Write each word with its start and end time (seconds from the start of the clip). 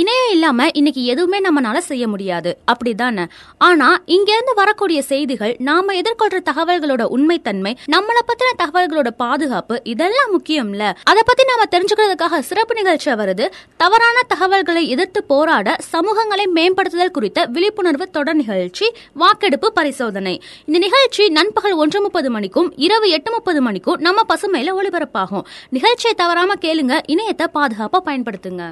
இணையம் 0.00 0.30
இல்லாம 0.30 0.68
இன்னைக்கு 0.72 1.04
எதுவுமே 1.04 1.38
நம்மளால 1.40 1.78
செய்ய 1.78 2.08
முடியாது. 2.08 2.58
அப்படிதானே? 2.70 3.24
ஆனா 3.58 4.02
இங்க 4.06 4.32
இருந்து 4.32 4.54
வரக்கூடிய 4.54 5.02
செய்திகள் 5.02 5.56
நாம 5.58 5.92
எதிர்கொள்ற 5.92 6.38
தகவல்களோட 6.50 7.02
உண்மைத்தன்மை 7.16 7.72
நம்மளை 7.92 8.22
பத்தின 8.28 8.50
தகவல்களோட 8.62 9.10
பாதுகாப்பு 9.16 9.80
இதெல்லாம் 9.84 10.30
முக்கியம்ல. 10.34 10.92
அத 11.02 11.22
பத்தி 11.22 11.44
நாம 11.44 11.62
தெரிஞ்சுக்கிறதுக்காக 11.70 12.38
சிறப்பு 12.38 12.74
நிகழ்ச்சி 12.74 13.10
வருது. 13.10 13.48
தவறான 13.76 14.22
தகவல்களை 14.28 14.88
எதிர்த்து 14.88 15.24
போராட 15.24 15.76
சமூகங்களை 15.92 16.46
மேம்படுத்துதல் 16.54 17.10
குறித்த 17.10 17.46
விழிப்புணர்வு 17.46 18.10
தொடர் 18.10 18.34
நிகழ்ச்சி 18.34 18.92
வாக்கெடுப்பு 19.12 19.72
பரிசோதனை. 19.72 20.42
இந்த 20.64 20.78
நிகழ்ச்சி 20.78 21.28
நண்பகல் 21.28 21.72
ஒன்று 21.72 22.00
முப்பது 22.00 22.30
மணிக்கும் 22.30 22.72
இரவு 22.76 23.10
எட்டு 23.10 23.32
முப்பது 23.32 23.62
மணிக்கும் 23.62 23.98
நம்ம 23.98 24.22
பசுமையில 24.28 24.74
ஒளிபரப்பாகும். 24.80 25.44
நிகழ்ச்சியை 25.68 26.14
தவறாம 26.16 26.54
கேளுங்க 26.60 27.00
இணையத்தை 27.08 27.46
பாதுகாப்பா 27.54 28.00
பயன்படுத்துங்க. 28.04 28.64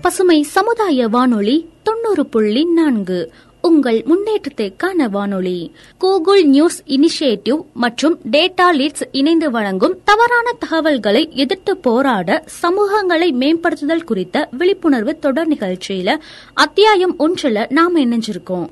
பசுமை 0.00 0.42
சமுதாய 0.42 1.08
வானொலி 1.08 1.68
தொண்ணூறு 1.82 2.26
புள்ளி 2.26 2.64
நான்கு. 2.64 3.32
உங்கள் 3.60 4.04
முன்னேற்றத்திற்கான 4.08 5.08
வானொலி. 5.10 5.74
கூகுள் 5.98 6.44
நியூஸ் 6.44 6.82
இனிஷியேட்டிவ் 6.86 7.64
மற்றும் 7.74 8.18
டேட்டா 8.30 8.72
லீட்ஸ் 8.72 9.08
இணைந்து 9.12 9.50
வழங்கும் 9.50 9.98
தவறான 10.04 10.52
தகவல்களை 10.58 11.28
எதிர்த்து 11.32 11.76
போராட 11.76 12.44
சமூகங்களை 12.62 13.32
மேம்படுத்துதல் 13.32 14.04
குறித்த 14.04 14.48
விழிப்புணர்வு 14.50 15.18
தொடர் 15.18 15.48
நிகழ்ச்சியில 15.48 16.18
அத்தியாயம் 16.54 17.18
ஒன்றுல 17.18 17.70
நாம் 17.70 17.96
இணைஞ்சிருக்கோம். 17.96 18.68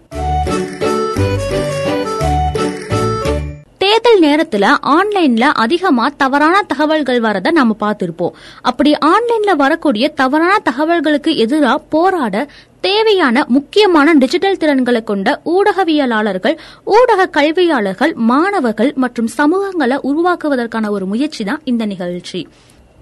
தேர்தல் 3.93 4.21
நேரத்துல 4.21 4.67
ஆன்லைன்ல 4.83 5.41
அதிகமா 5.41 6.09
தவறான 6.17 6.62
தகவல்கள் 6.62 7.21
வரத 7.21 7.51
நாம 7.51 7.77
பார்த்திருப்போம். 7.81 8.31
அப்படி 8.62 8.93
ஆன்லைன்ல 8.93 9.57
வரக்கூடிய 9.57 10.09
தவறான 10.09 10.59
தகவல்களுக்கு 10.71 11.37
எதிராக 11.37 11.79
போராட 11.79 12.47
தேவையான 12.81 13.45
முக்கியமான 13.48 14.13
டிஜிட்டல் 14.13 14.57
திறன்களை 14.57 15.05
கொண்ட 15.05 15.41
ஊடகவியலாளர்கள் 15.45 16.57
ஊடக 16.85 17.27
கல்வியாளர்கள் 17.27 18.15
மாணவர்கள் 18.15 18.93
மற்றும் 18.95 19.29
சமூகங்களை 19.39 19.98
உருவாக்குவதற்கான 20.03 20.89
ஒரு 20.89 21.07
முயற்சி 21.07 21.45
தான் 21.45 21.61
இந்த 21.65 21.87
நிகழ்ச்சி. 21.87 22.48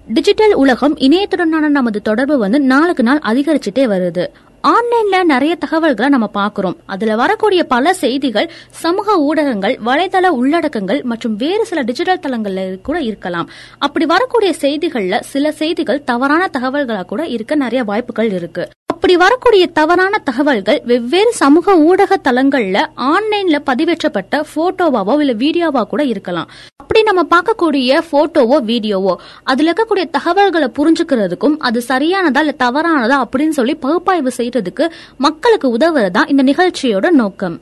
டிஜிட்டல் 0.07 0.53
உலகம் 0.53 0.97
இணையத்துடனான 0.97 1.67
நமது 1.67 2.01
தொடர்பு 2.01 2.37
வந்து 2.37 2.59
நாளுக்கு 2.59 3.03
நாள் 3.03 3.21
அதிகரிச்சுட்டே 3.25 3.85
வருது. 3.93 4.27
ஆன்லைன்ல 4.63 5.23
நிறைய 5.23 5.55
தகவல்களை 5.55 6.09
நம்ம 6.09 6.29
பாக்குறோம் 6.33 6.75
அதுல 6.85 7.15
வரக்கூடிய 7.15 7.63
பல 7.63 7.93
செய்திகள் 7.93 8.51
சமூக 8.69 9.15
ஊடகங்கள் 9.19 9.79
வலைதள 9.85 10.27
உள்ளடக்கங்கள் 10.27 11.03
மற்றும் 11.03 11.35
வேறு 11.35 11.65
சில 11.65 11.81
டிஜிட்டல் 11.81 12.19
தளங்கள்ல 12.19 12.81
கூட 12.81 12.99
இருக்கலாம். 12.99 13.49
அப்படி 13.77 14.05
வரக்கூடிய 14.05 14.53
செய்திகள்ல 14.61 15.19
சில 15.19 15.51
செய்திகள் 15.51 16.03
தவறான 16.03 16.49
தகவல்களா 16.57 17.05
கூட 17.05 17.25
இருக்க 17.25 17.55
நிறைய 17.55 17.83
வாய்ப்புகள் 17.83 18.31
இருக்கு. 18.31 18.69
அப்படி 18.85 19.15
வரக்கூடிய 19.17 19.67
தவறான 19.67 20.17
தகவல்கள் 20.17 20.81
வெவ்வேறு 20.85 21.31
சமூக 21.33 21.75
ஊடக 21.77 22.17
தளங்கள்ல 22.23 22.85
ஆன்லைன்ல 22.95 23.59
பதிவேற்றப்பட்ட 23.69 24.43
போட்டோவாவோ 24.55 25.19
இல்ல 25.19 25.33
வீடியோவா 25.33 25.83
கூட 25.83 26.03
இருக்கலாம். 26.03 26.49
அப்படி 26.91 27.09
நம்ம 27.11 27.23
பார்க்கக்கூடிய 27.33 27.99
போட்டோவோ 28.11 28.57
வீடியோவோ 28.69 29.15
அதுல 29.43 29.71
இருக்கக்கூடிய 29.71 30.09
தகவல்களை 30.09 30.71
புரிஞ்சுக்கிறதுக்கும் 30.77 31.55
அது 31.57 31.83
சரியானதா 31.87 32.39
இல்ல 32.39 32.55
தவறானதா 32.59 33.17
அப்படின்னு 33.23 33.49
சொல்லி 33.49 33.75
பகுப்பாய்வு 33.75 34.31
செய்யறதுக்கு 34.37 34.91
மக்களுக்கு 35.17 35.77
உதவுறதா 35.77 36.29
இந்த 36.29 36.43
நிகழ்ச்சியோட 36.43 37.09
நோக்கம். 37.09 37.61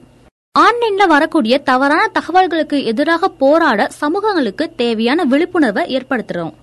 ஆன்லைன்ல 0.59 1.07
வரக்கூடிய 1.07 1.57
தவறான 1.57 2.11
தகவல்களுக்கு 2.19 2.83
எதிராக 2.83 3.27
போராட 3.27 3.87
சமூகங்களுக்கு 3.91 4.71
தேவையான 4.75 5.23
விழிப்புணர்வை 5.23 5.97
ஏற்படுத்துறோம். 5.97 6.53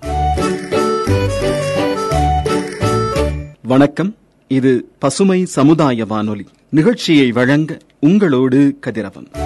வணக்கம். 3.62 4.16
இது 4.48 4.91
பசுமை 4.98 5.44
சமுதாய 5.44 6.04
வானொலி. 6.04 6.47
நிகழ்ச்சியை 6.71 7.33
வழங்க 7.33 7.78
உங்களோடு 8.00 8.77
கதிரவன். 8.81 9.46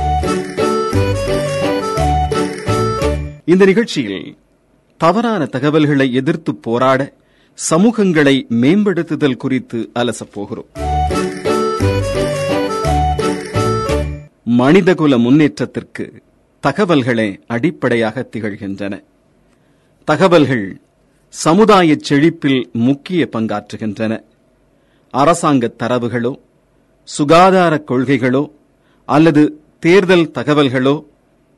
இந்த 3.51 3.65
நிகழ்ச்சியில் 3.65 4.37
தவறான 5.01 5.47
தகவல்களை 5.47 6.13
எதிர்த்து 6.13 6.55
போராட 6.55 7.01
சமூகங்களை 7.71 8.35
மேம்படுத்துதல் 8.63 9.37
குறித்து 9.37 9.79
அலசப்போகிறோம் 9.95 10.69
மனிதகுல 14.45 15.19
முன்னேற்றத்திற்கு 15.19 16.23
தகவல்களே 16.63 17.29
அடிப்படையாக 17.47 18.29
திகழ்கின்றன. 18.33 18.95
தகவல்கள் 20.05 20.81
சமுதாய 21.29 21.97
செழிப்பில் 22.09 22.71
முக்கிய 22.73 23.29
பங்காற்றுகின்றன. 23.33 24.13
அரசாங்க 25.11 25.73
தரவுகளோ 25.79 26.33
சுகாதார 27.09 27.85
கொள்கைகளோ 27.89 28.51
அல்லது 29.05 29.61
தேர்தல் 29.79 30.31
தகவல்களோ 30.35 31.05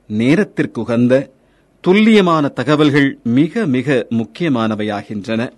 நேரத்திற்குகந்த 0.07 1.15
துல்லியமான 1.87 2.49
தகவல்கள் 2.49 3.19
மிக 3.23 3.67
மிக 3.67 4.07
முக்கியமானவையாகின்றன. 4.11 5.51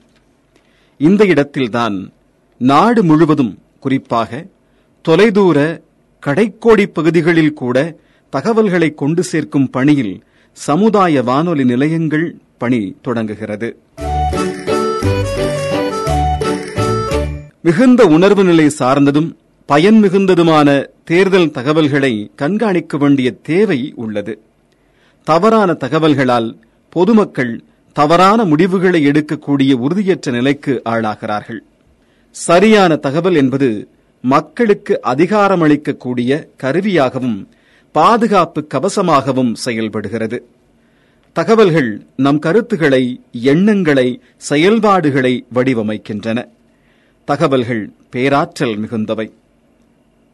இந்த 0.99 1.25
இடத்தில்தான் 1.25 2.13
நாடு 2.59 3.05
முழுவதும் 3.05 3.59
குறிப்பாக 3.81 4.47
தொலைதூர 5.09 5.81
கடைக்கோடி 6.27 6.87
பகுதிகளில் 6.87 7.53
கூட 7.53 7.97
தகவல்களை 8.31 8.95
கொண்டு 8.95 9.23
சேர்க்கும் 9.23 9.71
பணியில் 9.71 10.23
சமுதாய 10.53 11.23
வானொலி 11.23 11.65
நிலையங்கள் 11.65 12.37
பணி 12.59 12.97
தொடங்குகிறது. 13.03 13.77
மிகுந்த 17.63 18.07
உணர்வு 18.07 18.45
நிலை 18.45 18.69
சார்ந்ததும் 18.69 19.37
பயன் 19.67 20.03
மிகுந்ததுமான 20.03 20.87
தேர்தல் 21.05 21.51
தகவல்களை 21.51 22.31
கண்காணிக்க 22.37 22.97
வேண்டிய 22.97 23.35
தேவை 23.43 23.93
உள்ளது. 23.97 24.41
தவறான 25.25 25.73
தகவல்களால் 25.73 26.57
பொதுமக்கள் 26.91 27.63
தவறான 27.93 28.45
முடிவுகளை 28.45 29.07
எடுக்கக்கூடிய 29.07 29.73
உறுதியற்ற 29.73 30.31
நிலைக்கு 30.31 30.83
ஆளாகிறார்கள். 30.85 31.59
சரியான 32.31 32.97
தகவல் 32.97 33.35
என்பது 33.35 33.89
மக்களுக்கு 34.21 35.01
அதிகாரமளிக்கக்கூடிய 35.03 36.49
கருவியாகவும் 36.63 37.47
பாதுகாப்பு 37.93 38.67
கவசமாகவும் 38.75 39.55
செயல்படுகிறது. 39.55 40.47
தகவல்கள் 41.33 42.07
நம் 42.17 42.39
கருத்துக்களை 42.39 43.21
எண்ணங்களை 43.33 44.21
செயல்பாடுகளை 44.37 45.45
வடிவமைக்கின்றன. 45.55 46.49
தகவல்கள் 47.25 47.91
பேராற்றல் 48.11 48.81
மிகுந்தவை. 48.81 49.31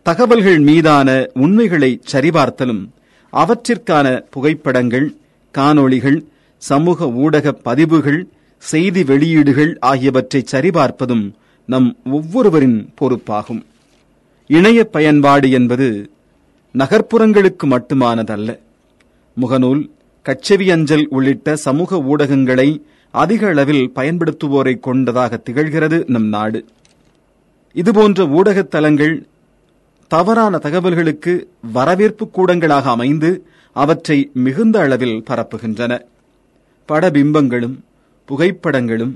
தகவல்கள் 0.02 0.58
மீதான 0.58 1.28
உண்மைகளை 1.32 2.00
சரிபார்த்தலும் 2.12 2.88
அவற்றிற்கான 3.32 4.24
புகைப்படங்கள் 4.30 5.14
காணொளிகள் 5.58 6.24
சமூக 6.56 7.10
ஊடக 7.10 7.52
பதிவுகள் 7.52 8.26
செய்தி 8.58 9.04
வெளியீடுகள் 9.04 9.78
ஆகியவற்றை 9.78 10.44
சரிபார்ப்பதும் 10.52 11.32
நம் 11.66 11.96
ஒவ்வொருவரின் 12.04 12.92
பொறுப்பாகும். 13.00 13.62
இணைய 14.46 14.84
பயன்பாடு 14.84 15.50
என்பது 15.50 16.10
நகர்ப்புறங்களுக்கு 16.78 17.66
மட்டுமானதல்ல. 17.66 18.58
முகநூல் 19.40 19.90
கச்சேவி 20.22 20.70
அஞ்சல் 20.70 21.06
உள்ளிட்ட 21.10 21.56
சமூக 21.56 21.96
ஊடகங்களை 21.96 22.82
அதிக 23.10 23.48
அளவில் 23.48 23.90
பயன்படுத்துவோரை 23.94 24.80
கொண்டதாக 24.80 25.42
திகழ்கிறது 25.50 26.04
நம் 26.06 26.28
நாடு. 26.28 26.64
இதுபோன்ற 27.72 28.26
ஊடகத் 28.26 28.70
தலங்கள் 28.70 29.26
தவறான 30.10 30.54
தகவல்களுக்கு 30.64 31.32
வரவேற்பு 31.76 32.24
கூடங்களாக 32.36 32.86
அமைந்து 32.94 33.30
அவற்றை 33.76 34.16
மிகுந்த 34.44 34.76
அளவில் 34.84 35.18
பரப்புகின்றன. 35.28 35.92
படபிம்பங்களும் 36.88 37.76
புகைப்படங்களும் 38.28 39.12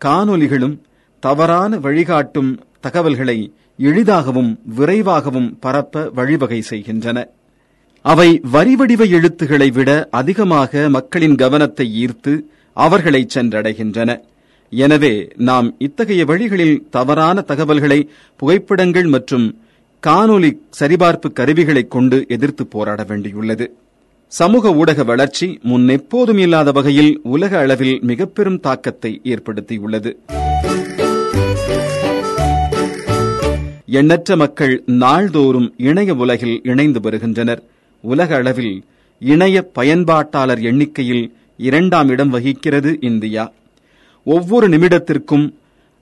காணொலிகளும் 0.00 0.76
தவறான 1.22 1.78
வழிகாட்டும் 1.86 2.50
தகவல்களை 2.80 3.38
எளிதாகவும் 3.88 4.50
விரைவாகவும் 4.78 5.50
பரப்ப 5.64 6.04
வழிவகை 6.18 6.60
செய்கின்றன. 6.70 7.18
அவை 8.04 8.28
வரிவடிவ 8.54 9.02
எழுத்துகளை 9.16 9.68
விட 9.78 9.90
அதிகமாக 10.20 10.88
மக்களின் 10.96 11.36
கவனத்தை 11.42 11.86
ஈர்த்து 12.04 12.32
அவர்களை 12.76 13.22
சென்றடைகின்றன. 13.34 14.10
எனவே 14.72 15.14
நாம் 15.48 15.68
இத்தகைய 15.86 16.22
வழிகளில் 16.30 16.76
தவறான 16.96 17.40
தகவல்களை 17.50 18.00
புகைப்படங்கள் 18.40 19.08
மற்றும் 19.14 19.46
காணொலி 20.06 20.58
சரிபார்ப்பு 20.80 21.32
கருவிகளை 21.32 21.88
கொண்டு 21.88 22.24
எதிர்த்து 22.28 22.66
போராட 22.66 23.02
வேண்டியுள்ளது. 23.02 23.70
சமூக 24.26 24.74
ஊடக 24.74 25.04
வளர்ச்சி 25.04 25.58
முன்னெப்போதும் 25.64 26.38
இல்லாத 26.38 26.72
வகையில் 26.72 27.20
உலக 27.22 27.58
அளவில் 27.58 27.98
மிக 28.02 28.26
பெரும் 28.26 28.60
தாக்கத்தை 28.60 29.20
ஏற்படுத்தியுள்ளது. 29.24 30.16
எண்ணற்ற 33.84 34.36
மக்கள் 34.36 34.82
நாள்தோறும் 34.86 35.74
இணைய 35.76 36.14
உலகில் 36.14 36.60
இணைந்து 36.62 37.00
வருகின்றனர். 37.00 37.62
உலக 38.00 38.34
அளவில் 38.34 38.84
இணைய 39.18 39.70
பயன்பாட்டாளர் 39.78 40.62
எண்ணிக்கையில் 40.62 41.36
இரண்டாம் 41.56 42.08
இடம் 42.08 42.30
வகிக்கிறது 42.30 42.96
இந்தியா. 43.00 43.52
ஒவ்வொரு 44.24 44.68
நிமிடத்திற்கும் 44.68 45.57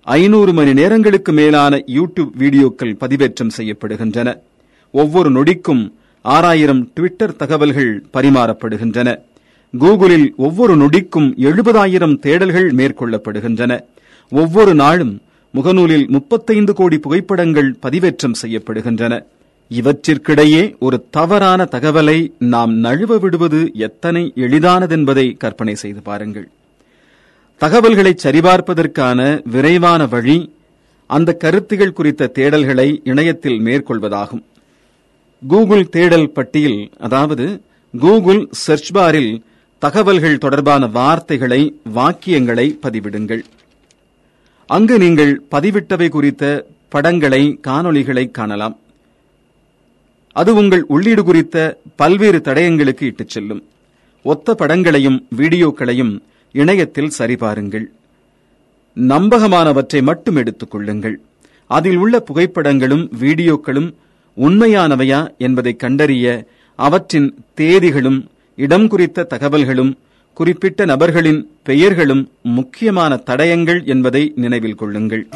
ஐநூறு 0.06 0.52
மணி 0.52 0.72
நேரங்களுக்கு 0.72 1.32
மேலான 1.32 1.76
யூடியூப் 1.76 2.32
வீடியோக்கள் 2.38 2.92
பதிவேற்றம் 3.00 3.50
செய்யப்படுகின்றன. 3.56 4.38
ஒவ்வொரு 4.90 5.30
நொடிக்கும் 5.30 5.92
ஆறாயிரம் 6.22 6.92
ட்விட்டர் 6.94 7.36
தகவல்கள் 7.36 8.04
பரிமாறப்படுகின்றன. 8.12 9.18
கூகுளில் 9.78 10.34
ஒவ்வொரு 10.36 10.76
நொடிக்கும் 10.76 11.28
எழுபதாயிரம் 11.38 12.18
தேடல்கள் 12.26 12.68
மேற்கொள்ளப்படுகின்றன. 12.72 13.80
ஒவ்வொரு 14.30 14.74
நாளும் 14.74 15.20
முகநூலில் 15.54 16.06
முப்பத்தைந்து 16.08 16.74
கோடி 16.74 16.98
புகைப்படங்கள் 16.98 17.76
பதிவேற்றம் 17.82 18.38
செய்யப்படுகின்றன. 18.42 19.24
இவற்றிற்கிடையே 19.70 20.78
ஒரு 20.78 21.06
தவறான 21.10 21.68
தகவலை 21.70 22.32
நாம் 22.38 22.84
நழுவ 22.84 23.18
விடுவது 23.18 23.70
எத்தனை 23.74 24.32
எளிதானதென்பதை 24.36 25.36
கற்பனை 25.36 25.74
செய்து 25.74 26.02
பாருங்கள். 26.02 26.48
தகவல்களை 27.58 28.14
சரிபார்ப்பதற்கான 28.22 29.40
விரைவான 29.44 30.06
வழி 30.06 30.54
அந்த 31.06 31.32
கருத்துகள் 31.32 31.92
குறித்த 31.92 32.32
தேடல்களை 32.34 33.00
இணையத்தில் 33.04 33.58
மேற்கொள்வதாகும். 33.60 34.42
கூகுள் 35.48 35.88
தேடல் 35.88 36.30
பட்டியல் 36.30 36.90
அதாவது 36.98 37.60
கூகுள் 37.98 38.48
சர்ச் 38.50 38.92
பாரில் 38.92 39.42
தகவல்கள் 39.78 40.38
தொடர்பான 40.38 40.86
வார்த்தைகளை 40.86 41.80
வாக்கியங்களை 41.94 42.66
பதிவிடுங்கள். 42.82 43.42
அங்கு 44.66 44.98
நீங்கள் 44.98 45.42
பதிவிட்டவை 45.50 46.08
குறித்த 46.08 46.66
படங்களை 46.88 47.60
காணொளிகளை 47.66 48.30
காணலாம். 48.30 48.76
அது 50.32 50.54
உங்கள் 50.54 50.84
உள்ளீடு 50.88 51.24
குறித்த 51.24 51.78
பல்வேறு 51.96 52.38
தடயங்களுக்கு 52.44 53.02
இட்டுச் 53.02 53.28
செல்லும். 53.28 53.64
ஒத்த 54.22 54.54
படங்களையும் 54.54 55.26
வீடியோக்களையும் 55.36 56.18
இணையத்தில் 56.52 57.10
சரிபாருங்கள். 57.18 57.84
நம்பகமானவற்றை 58.96 60.02
மட்டும் 60.02 60.36
எடுத்துக் 60.36 60.70
கொள்ளுங்கள். 60.70 61.20
அதில் 61.66 61.96
உள்ள 61.96 62.24
புகைப்படங்களும் 62.28 63.10
வீடியோக்களும் 63.20 63.94
உண்மையானவையா 64.36 65.36
என்பதை 65.38 65.76
கண்டறிய 65.76 66.46
அவற்றின் 66.74 67.44
தேதிகளும் 67.54 68.28
இடம் 68.56 68.88
குறித்த 68.88 69.26
தகவல்களும் 69.30 69.96
குறிப்பிட்ட 70.34 70.84
நபர்களின் 70.84 71.50
பெயர்களும் 71.62 72.30
முக்கியமான 72.42 73.20
தடயங்கள் 73.26 73.84
என்பதை 73.84 74.32
நினைவில் 74.36 74.74
கொள்ளுங்கள். 74.74 75.28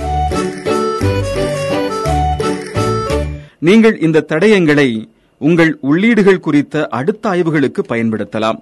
நீங்கள் 3.58 3.98
இந்த 3.98 4.24
தடயங்களை 4.28 5.08
உங்கள் 5.38 5.78
உள்ளீடுகள் 5.80 6.40
குறித்த 6.40 6.86
அடுத்த 6.86 7.28
ஆய்வுகளுக்கு 7.28 7.82
பயன்படுத்தலாம். 7.88 8.60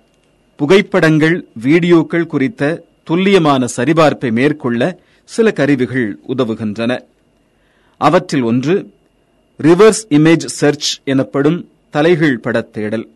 புகைப்படங்கள் 0.58 1.34
வீடியோக்கள் 1.64 2.26
குறித்த 2.26 2.62
துல்லியமான 3.04 3.66
சரிபார்ப்பை 3.76 4.30
மேற்கொள்ள 4.32 4.98
சில 5.24 5.52
கருவிகள் 5.52 6.18
உதவுகின்றன. 6.28 6.92
அவற்றில் 8.00 8.42
ஒன்று 8.42 8.74
ரிவர்ஸ் 9.62 10.02
இமேஜ் 10.08 10.46
சர்ச் 10.58 10.90
எனப்படும் 11.04 11.68
தலைகீழ் 11.90 12.36
படத் 12.36 12.72
தேடல். 12.72 13.06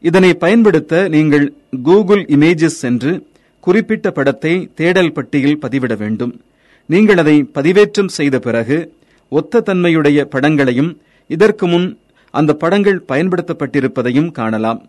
இதனை 0.00 0.34
பயன்படுத்த 0.34 1.08
நீங்கள் 1.08 1.46
கூகுள் 1.82 2.24
இமேஜஸ் 2.24 2.80
சென்று 2.84 3.12
குறிப்பிட்ட 3.60 4.10
படத்தை 4.10 4.70
தேடல் 4.74 5.12
பட்டியில் 5.12 5.60
பதிவிட 5.60 5.96
வேண்டும். 5.96 6.40
நீங்கள் 6.86 7.18
அதை 7.18 7.50
பதிவேற்றம் 7.54 8.14
செய்த 8.18 8.38
பிறகு 8.38 8.94
ஒத்த 9.28 9.60
தன்மையுடைய 9.60 10.24
படங்களையும் 10.24 10.92
இதற்கு 11.26 11.66
முன் 11.66 11.98
அந்த 12.30 12.54
படங்கள் 12.54 13.04
பயன்படுத்தப்பட்டிருப்பதையும் 13.08 14.30
காணலாம். 14.30 14.80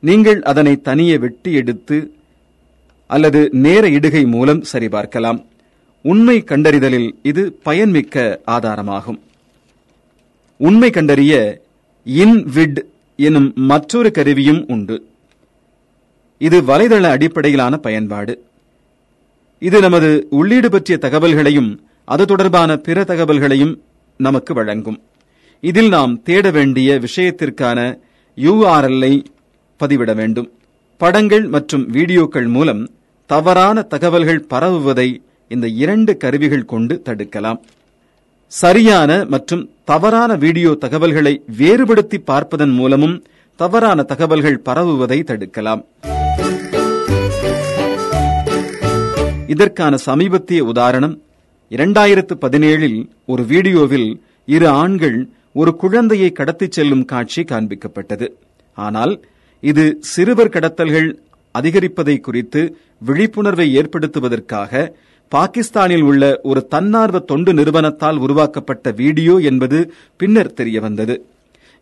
நீங்கள் 0.00 0.42
அதனை 0.42 0.80
தனியே 0.80 1.18
வெட்டி 1.18 1.52
எடுத்து 1.52 2.12
அல்லது 3.06 3.50
நேர 3.52 3.88
இடுகை 3.88 4.26
மூலம் 4.26 4.64
சரிபார்க்கலாம். 4.72 5.44
உண்மை 6.02 6.44
கண்டறிதலில் 6.46 7.14
இது 7.22 7.58
பயன்மிக்க 7.64 8.38
ஆதாரமாகும். 8.46 9.18
உண்மை 10.56 10.90
கண்டறிய 10.90 11.62
இன்விட் 12.06 12.82
எனும் 13.16 13.52
மற்றொரு 13.54 14.10
கருவியும் 14.10 14.64
உண்டு. 14.68 15.06
இது 16.38 16.62
வலைதள 16.62 17.02
அடிப்படையிலான 17.02 17.76
பயன்பாடு. 17.76 18.44
இது 19.58 19.80
நமது 19.80 20.26
உள்ளீடு 20.30 20.70
பற்றிய 20.70 20.98
தகவல்களையும் 21.02 21.78
அது 22.04 22.26
தொடர்பான 22.26 22.76
பிற 22.76 23.02
தகவல்களையும் 23.02 23.78
நமக்கு 24.16 24.54
வழங்கும். 24.54 25.02
இதில் 25.60 25.88
நாம் 25.88 26.22
தேட 26.22 26.50
வேண்டிய 26.50 27.00
விஷயத்திற்கான 27.00 27.98
யூஆர்எல்ஐ 28.36 29.24
பதிவிட 29.80 30.14
வேண்டும். 30.14 30.48
படங்கள் 30.96 31.46
மற்றும் 31.54 31.84
வீடியோக்கள் 31.92 32.48
மூலம் 32.48 32.82
தவறான 33.26 33.82
தகவல்கள் 33.82 34.46
பரவுவதை 34.52 35.08
இந்த 35.48 35.66
இரண்டு 35.68 36.16
கருவிகள் 36.16 36.64
கொண்டு 36.64 37.02
தடுக்கலாம். 37.04 37.58
சரியான 38.52 39.10
மற்றும் 39.28 39.62
தவறான 39.84 40.36
வீடியோ 40.36 40.74
தகவல்களை 40.84 41.42
வேறுபடுத்தி 41.58 42.18
பார்ப்பதன் 42.18 42.70
மூலமும் 42.70 43.16
தவறான 43.56 44.02
தகவல்கள் 44.02 44.58
பரவுவதை 44.58 45.18
தடுக்கலாம். 45.26 45.82
இதற்கான 49.46 49.96
சமீபத்திய 49.96 50.60
உதாரணம் 50.64 51.14
இரண்டாயிரத்து 51.70 52.34
பதினேழில் 52.40 52.98
ஒரு 53.26 53.44
வீடியோவில் 53.44 54.08
இரு 54.46 54.68
ஆண்கள் 54.68 55.28
ஒரு 55.52 55.76
குழந்தையை 55.76 56.30
கடத்திச் 56.32 56.72
செல்லும் 56.72 57.04
காட்சி 57.04 57.42
காண்பிக்கப்பட்டது. 57.42 58.28
ஆனால் 58.74 59.14
இது 59.60 59.96
சிறுவர் 60.00 60.48
கடத்தல்கள் 60.48 61.14
அதிகரிப்பதை 61.52 62.20
குறித்து 62.20 62.76
விழிப்புணர்வை 62.98 63.76
ஏற்படுத்துவதற்காக 63.76 64.92
பாகிஸ்தானில் 65.28 66.00
உள்ள 66.00 66.40
ஒரு 66.42 66.66
தன்னார்வ 66.66 67.18
தொண்டு 67.18 67.54
நிறுவனத்தால் 67.54 68.16
உருவாக்கப்பட்ட 68.16 68.90
வீடியோ 68.90 69.38
என்பது 69.38 69.92
பின்னர் 70.16 70.52
தெரியவந்தது. 70.56 71.18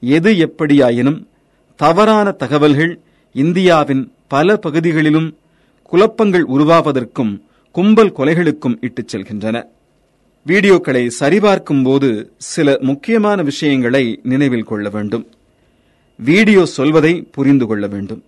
எது 0.00 0.32
எப்படியாயினும் 0.32 1.24
தவறான 1.76 2.30
தகவல்கள் 2.30 2.98
இந்தியாவின் 3.32 4.12
பல 4.28 4.56
பகுதிகளிலும் 4.56 5.36
குழப்பங்கள் 5.82 6.44
உருவாவதற்கும் 6.44 7.40
கும்பல் 7.70 8.12
கொலைகளுக்கும் 8.12 8.76
இட்டுச் 8.80 9.16
செல்கின்றன. 9.16 9.66
வீடியோக்களை 10.46 11.06
சரிபார்க்கும் 11.06 11.82
போது 11.82 12.32
சில 12.36 12.78
முக்கியமான 12.80 13.42
விஷயங்களை 13.42 14.20
நினைவில் 14.22 14.64
கொள்ள 14.64 14.88
வேண்டும். 14.88 15.26
வீடியோ 16.16 16.66
சொல்வதை 16.66 17.22
புரிந்து 17.22 17.66
கொள்ள 17.66 17.86
வேண்டும். 17.86 18.22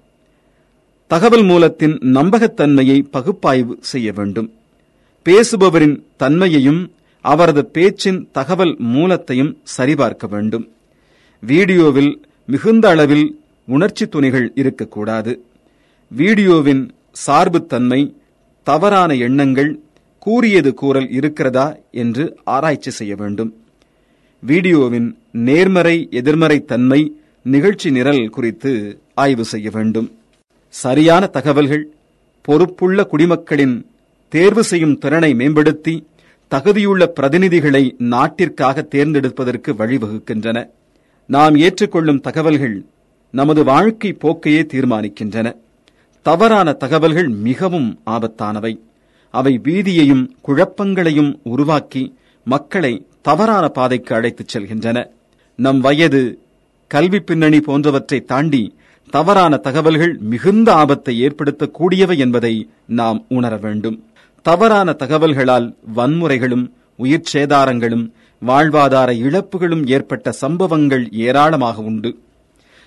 தகவல் 1.06 1.42
மூலத்தின் 1.42 1.98
நம்பகத்தன்மையை 1.98 3.04
பகுப்பாய்வு 3.10 3.78
செய்ய 3.80 4.12
வேண்டும். 4.12 4.52
பேசுபவரின் 5.24 6.02
தன்மையையும் 6.16 6.92
அவரது 7.20 7.64
பேச்சின் 7.66 8.28
தகவல் 8.32 8.76
மூலத்தையும் 8.78 9.56
சரிபார்க்க 9.62 10.26
வேண்டும். 10.26 10.68
வீடியோவில் 11.40 12.22
மிகுந்த 12.46 12.88
அளவில் 12.88 13.40
உணர்ச்சி 13.66 14.06
துணிகள் 14.06 14.52
இருக்கக்கூடாது. 14.54 15.42
வீடியோவின் 16.10 16.90
சார்புத்தன்மை 17.26 18.14
தவறான 18.62 19.14
எண்ணங்கள் 19.14 19.80
கூறியது 20.18 20.74
கூறல் 20.74 21.10
இருக்கிறதா 21.10 21.76
என்று 21.90 22.36
ஆராய்ச்சி 22.44 22.90
செய்ய 22.90 23.14
வேண்டும். 23.16 23.54
வீடியோவின் 24.42 25.16
நேர்மறை 25.30 26.08
எதிர்மறை 26.10 26.64
தன்மை 26.64 27.00
நிகழ்ச்சி 27.46 27.90
நிரல் 27.90 28.28
குறித்து 28.28 29.00
ஆய்வு 29.14 29.44
செய்ய 29.44 29.70
வேண்டும். 29.70 30.18
சரியான 30.68 31.26
தகவல்கள் 31.26 31.88
பொறுப்புள்ள 32.42 33.04
குடிமக்களின் 33.04 33.86
தேர்வு 34.28 34.64
செய்யும் 34.64 34.98
திறனை 34.98 35.34
மேம்படுத்தி 35.34 36.06
தகுதியுள்ள 36.50 37.12
பிரதிநிதிகளை 37.20 37.94
நாட்டிற்காக 37.98 38.82
தேர்ந்தெடுப்பதற்கு 38.82 39.72
வழிவகுக்கின்றன. 39.72 40.68
நாம் 41.26 41.56
ஏற்றுக்கொள்ளும் 41.56 42.20
தகவல்கள் 42.20 42.84
நமது 43.30 43.64
வாழ்க்கை 43.64 44.16
போக்கையே 44.22 44.66
தீர்மானிக்கின்றன. 44.66 45.56
தவறான 46.22 46.72
தகவல்கள் 46.72 47.28
மிகவும் 47.28 48.00
ஆபத்தானவை. 48.06 48.78
அவை 49.30 49.60
பீதியையும் 49.62 50.30
குழப்பங்களையும் 50.40 51.40
உருவாக்கி 51.42 52.14
மக்களை 52.44 53.06
தவறான 53.22 53.68
பாதைக்கு 53.68 54.14
அழைத்துச் 54.14 54.56
செல்கின்றன. 54.56 55.06
நம் 55.56 55.80
வயது 55.80 56.38
கல்வி 56.90 57.20
பின்னணி 57.20 57.58
போன்றவற்றை 57.60 58.18
தாண்டி 58.32 58.62
தவறான 59.12 59.54
தகவல்கள் 59.56 60.12
மிகுந்த 60.32 60.68
ஆபத்தை 60.72 61.14
ஏற்படுத்தக்கூடியவை 61.26 62.16
என்பதை 62.24 62.54
நாம் 62.98 63.18
உணர 63.28 63.56
வேண்டும். 63.56 63.96
தவறான 64.46 64.88
தகவல்களால் 65.02 65.66
வன்முறைகளும் 65.96 66.64
உயிர் 66.96 67.30
சேதாரங்களும் 67.32 68.04
வாழ்வாதார 68.42 69.10
இழப்புகளும் 69.26 69.84
ஏற்பட்ட 69.86 70.32
சம்பவங்கள் 70.42 71.04
ஏராளமாக 71.26 71.82
உண்டு. 71.82 72.10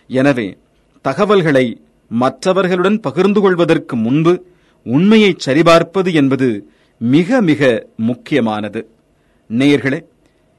எனவே 0.10 0.48
தகவல்களை 1.06 1.66
மற்றவர்களுடன் 2.12 3.00
பகிர்ந்து 3.00 3.42
கொள்வதற்கு 3.42 3.96
முன்பு 3.96 4.34
உண்மையை 4.86 5.32
சரிபார்ப்பது 5.38 6.10
என்பது 6.14 6.50
மிக 7.02 7.42
மிக 7.42 7.62
முக்கியமானது. 8.10 8.82
நேயர்களே 9.50 10.00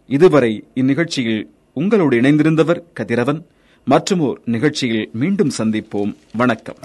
இதுவரை 0.09 0.53
இந்நிகழ்ச்சியில் 0.75 1.43
உங்களோடு 1.73 2.21
இணைந்திருந்தவர் 2.21 2.83
கதிரவன். 2.93 3.47
மற்றுமோர் 3.91 4.35
நிகழ்ச்சியில் 4.45 5.11
மீண்டும் 5.13 5.51
சந்திப்போம். 5.59 6.15
வணக்கம். 6.33 6.77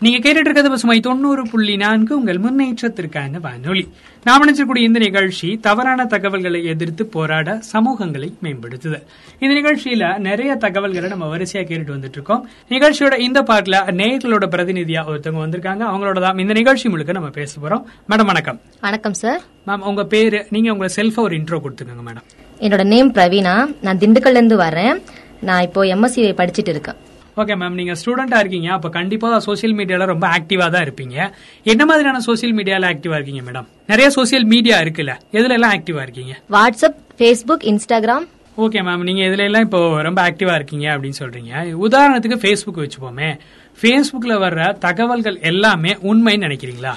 நீங்க 0.00 0.18
கேட்டுட்டு 0.18 0.40
இருக்கிறது 0.40 0.70
பசுமை 0.70 1.00
தொண்ணூறு 1.00 1.42
புள்ளி 1.50 1.76
நான்கு 1.76 2.12
உங்கள் 2.18 2.38
முன்னேற்றத்திற்கான 2.38 3.40
வானொலி. 3.40 3.88
நாம் 4.24 4.42
நினைச்சக்கூடிய 4.44 4.78
இந்த 4.78 4.98
நிகழ்ச்சி 4.98 5.56
தவறான 5.56 6.04
தகவல்களை 6.04 6.64
எதிர்த்து 6.64 7.06
போராட 7.06 7.60
சமூகங்களை 7.72 8.28
மேம்படுத்துதல். 8.42 9.02
இந்த 9.38 9.54
நிகழ்ச்சியில 9.54 10.18
நிறைய 10.18 10.54
தகவல்களை 10.54 11.08
நம்ம 11.08 11.36
வரிசையா 11.36 11.62
கேட்டுட்டு 11.70 11.94
வந்துட்டு 11.96 12.18
இருக்கோம் 12.18 12.48
நிகழ்ச்சியோட 12.68 13.18
இந்த 13.18 13.42
பார்ட்ல 13.42 13.80
நேயர்களோட 14.00 14.46
பிரதிநிதியா 14.54 15.02
ஒருத்தவங்க 15.12 15.42
வந்திருக்காங்க. 15.46 15.82
அவங்களோட 15.90 16.20
தான் 16.20 16.38
இந்த 16.38 16.52
நிகழ்ச்சி 16.52 16.88
முழுக்க 16.88 17.12
நம்ம 17.12 17.28
பேச 17.28 17.60
போறோம். 17.60 17.82
மேடம் 18.08 18.30
வணக்கம். 18.32 18.60
வணக்கம் 18.80 19.14
சார் 19.14 19.40
மேம் 19.66 19.80
உங்க 19.80 20.04
பேரு 20.04 20.46
நீங்க 20.50 20.72
உங்க 20.72 20.86
செல்ஃபா 20.96 21.16
ஒரு 21.16 21.36
இன்ட்ரோ 21.36 21.60
கொடுத்துக்கோங்க 21.66 22.06
மேடம். 22.10 22.28
என்னோட 22.60 22.84
நேம் 22.84 23.12
பிரவீனா. 23.12 23.74
நான் 23.80 23.98
திண்டுக்கல்ல 23.98 24.40
இருந்து 24.40 24.58
வரேன். 24.58 25.02
நான் 25.40 25.62
இப்போ 25.62 25.84
எம்எஸ்சி 25.84 26.32
படிச்சிட்டு 26.40 26.74
இருக்கேன். 26.76 27.06
ஓகே 27.40 27.54
மேம் 27.60 27.76
நீங்க 27.80 27.94
ஸ்டூடெண்டா 28.00 28.38
இருக்கீங்க 28.38 28.68
அப்ப 28.76 28.88
கண்டிப்பா 28.88 29.28
சோசியல் 29.46 29.74
மீடியால 29.78 30.04
ரொம்ப 30.04 30.26
ஆக்டிவா 30.36 30.66
தான் 30.74 30.84
இருப்பீங்க. 30.86 31.16
என்ன 31.72 31.82
மாதிரியான 31.86 32.20
சோசியல் 32.26 32.54
மீடியால 32.58 32.88
ஆக்டிவா 32.92 33.16
இருக்கீங்க 33.18 33.42
மேடம் 33.50 33.66
நிறைய 33.86 34.08
சோசியல் 34.16 34.46
மீடியா 34.52 34.78
இருக்குல்ல 34.80 35.12
எதுல 35.32 35.56
எல்லாம் 35.58 35.74
ஆக்டிவா 35.76 36.02
இருக்கீங்க? 36.06 36.32
WhatsApp 36.56 36.98
Facebook 37.18 37.66
Instagram 37.72 38.26
okay 38.56 38.80
ma'am 38.86 39.04
நீங்க 39.08 39.22
இதுல 39.22 39.44
எல்லாம் 39.48 39.62
இப்போ 39.62 39.80
ரொம்ப 40.02 40.20
ஆக்டிவா 40.30 40.54
இருக்கீங்க 40.54 40.86
அப்படின்னு 40.94 41.18
சொல்றீங்க. 41.18 41.52
உதாரணத்துக்கு 41.86 42.38
ஃபேஸ்புக் 42.44 42.80
வச்சுப்போமே. 42.82 43.28
ஃபேஸ்புக்ல 43.82 44.36
வர்ற 44.44 44.78
தகவல்கள் 44.78 45.38
எல்லாமே 45.40 45.92
உண்மைன்னு 46.02 46.46
நினைக்கிறீங்களா? 46.46 46.94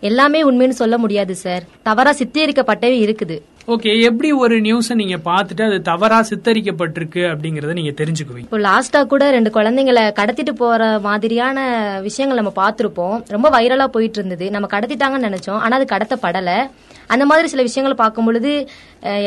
எல்லாமே 0.00 0.40
உண்மைன்னு 0.50 0.80
சொல்ல 0.82 0.98
முடியாது 0.98 1.34
சார் 1.34 1.64
தவறா 1.82 2.14
சித்தரிக்கப்பட்டவே 2.18 2.98
இருக்குது. 3.06 3.38
ஓகே 3.74 3.90
எப்படி 4.08 4.28
ஒரு 4.42 4.54
நியூஸை 4.66 4.94
நீங்க 5.00 5.16
பார்த்துட்டு 5.26 5.62
அது 5.66 5.78
தவறா 5.88 6.18
சித்தரிக்கப்பட்டிருக்கு 6.28 7.22
அப்படிங்கறத 7.30 7.72
நீங்க 7.78 7.92
தெரிஞ்சுக்குவீங்க. 7.98 8.46
இப்போ 8.46 8.58
லாஸ்டா 8.66 9.00
கூட 9.10 9.24
ரெண்டு 9.34 9.50
குழந்தைங்களை 9.56 10.04
கடத்திட்டு 10.20 10.52
போற 10.60 10.86
மாதிரியான 11.08 11.66
விஷயங்கள் 12.06 12.40
நம்ம 12.40 12.52
பார்த்திருப்போம். 12.60 13.16
ரொம்ப 13.34 13.48
வைரலா 13.56 13.86
போயிட்டு 13.96 14.18
இருந்தது 14.20 14.46
நம்ம 14.54 14.68
கடத்திட்டாங்கன்னு 14.74 15.28
நினைச்சோம். 15.28 15.60
ஆனா 15.64 15.76
அது 15.80 15.88
கடத்தப்படல. 15.94 16.54
அந்த 17.14 17.26
மாதிரி 17.30 17.48
சில 17.54 17.64
விஷயங்களை 17.68 17.98
பார்க்கும் 18.04 18.28
பொழுது 18.28 18.52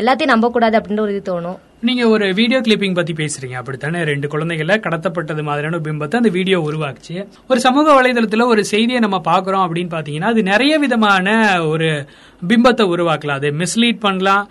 எல்லாத்தையும் 0.02 0.34
நம்ப 0.36 0.50
கூடாது 0.56 0.78
அப்படின்ற 0.80 1.06
ஒரு 1.08 1.16
இது 1.16 1.24
தோணும். 1.32 1.60
நீங்க 1.88 2.04
ஒரு 2.14 2.26
வீடியோ 2.40 2.58
கிளிப்பிங் 2.66 2.98
பத்தி 2.98 3.14
பேசுறீங்க 3.20 3.56
அப்படித்தானே? 3.60 4.00
ரெண்டு 4.10 4.28
குழந்தைகள 4.34 4.74
கடத்தப்பட்டது 4.84 5.44
மாதிரியான 5.48 5.78
பிம்பத்தை 5.86 6.18
அந்த 6.20 6.32
வீடியோ 6.36 6.58
உருவாக்குச்சு. 6.68 7.16
ஒரு 7.52 7.60
சமூக 7.66 7.88
வலைதளத்துல 7.98 8.46
ஒரு 8.54 8.64
செய்தியை 8.72 9.00
நம்ம 9.06 9.18
பாக்குறோம் 9.30 9.64
அப்படின்னு 9.66 9.92
பாத்தீங்கன்னா 9.96 10.30
அது 10.34 10.44
நிறைய 10.52 10.74
விதமான 10.84 11.34
ஒரு 11.72 11.90
பிம்பத்தை 12.52 12.86
உருவாக்கலாம். 12.94 13.40
அது 13.42 13.52
மிஸ்லீட் 13.64 14.00
பண்ணலாம் 14.06 14.46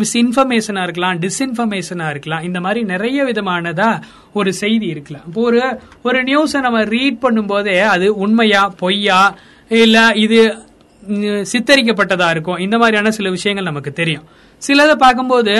மிஸ் 0.00 0.16
இன்ஃபர்மேஷனா 0.22 0.82
இருக்கலாம் 0.86 1.16
டிஸ்இன்ஃபர்மேஷனா 1.22 2.08
இருக்கலாம். 2.14 2.42
இந்த 2.48 2.58
மாதிரி 2.66 2.82
நிறைய 2.92 3.20
விதமானதா 3.30 3.90
ஒரு 4.40 4.50
செய்தி 4.62 4.86
இருக்கலாம். 4.94 5.24
இப்போ 5.28 5.40
ஒரு 5.50 5.62
ஒரு 6.08 6.18
நியூஸை 6.30 6.60
நம்ம 6.66 6.84
ரீட் 6.94 7.24
பண்ணும்போதே 7.24 7.78
அது 7.94 8.08
உண்மையா 8.26 8.62
பொய்யா 8.82 9.22
இல்ல 9.82 9.98
இது 10.26 10.40
சித்தரிக்கப்பட்டதா 11.52 12.28
இருக்கும். 12.34 12.60
இந்த 12.66 12.76
மாதிரியான 12.82 13.10
சில 13.16 13.30
விஷயங்கள் 13.38 13.70
நமக்கு 13.72 13.92
தெரியும். 14.02 14.28
சிலதை 14.62 14.94
பார்க்கும்போது 15.02 15.54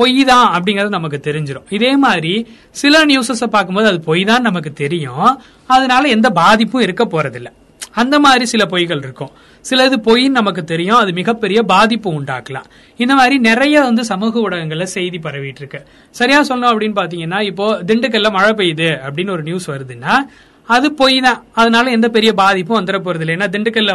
பொய் 0.00 0.24
தான் 0.30 0.48
அப்படிங்கறது 0.56 0.96
நமக்கு 0.96 1.18
தெரிஞ்சிடும் 1.28 1.68
இதே 1.76 1.92
மாதிரி 2.04 2.34
சில 2.80 3.04
நியூஸஸ் 3.10 3.54
பார்க்கும்போது 3.56 3.88
அது 3.92 4.00
பொய் 4.10 4.24
தான் 4.30 4.46
நமக்கு 4.48 4.72
தெரியும். 4.82 5.30
அதனால 5.76 6.02
எந்த 6.16 6.30
பாதிப்பும் 6.40 6.86
இருக்க 6.86 7.04
போறதில்ல. 7.14 7.50
அந்த 8.00 8.16
மாதிரி 8.24 8.44
சில 8.52 8.62
பொய்கள் 8.72 9.00
இருக்கும். 9.04 9.32
சிலது 9.68 9.96
பொய்ன்னு 10.06 10.38
நமக்கு 10.38 10.62
தெரியும். 10.72 10.98
அது 11.02 11.10
மிகப்பெரிய 11.12 11.60
பாதிப்பு 11.72 12.08
உண்டாக்கலாம். 12.18 12.66
இந்த 13.02 13.12
மாதிரி 13.20 13.36
நிறைய 13.48 13.76
வந்து 13.88 14.02
சமூக 14.10 14.40
ஊடகங்கள்ல 14.44 14.86
செய்தி 14.96 15.18
பரவிட்டு 15.24 15.62
இருக்கு. 15.62 15.80
சரியா 16.18 16.40
சொல்லணும் 16.48 16.72
அப்படின்னு 16.72 16.98
பாத்தீங்கன்னா 17.00 17.40
இப்போ 17.50 17.66
திண்டுக்கல்ல 17.88 18.30
மழை 18.36 18.52
பெய்யுது 18.60 18.90
அப்படின்னு 19.08 19.34
ஒரு 19.36 19.44
நியூஸ் 19.48 19.68
வருதுன்னா 19.70 20.14
அது 20.74 20.86
பொய் 21.00 21.16
தான் 21.26 21.40
அதனால 21.60 21.90
எந்த 21.96 22.08
பெரிய 22.16 22.30
பாதிப்பும் 22.40 22.78
வந்துட 22.78 22.98
போறது 23.06 23.22
இல்லை 23.24 23.34
ஏன்னா 23.36 23.48
திண்டுக்கல்ல 23.54 23.92